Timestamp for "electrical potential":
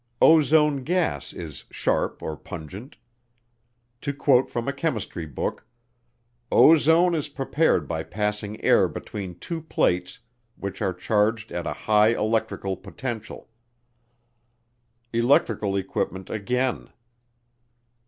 12.15-13.47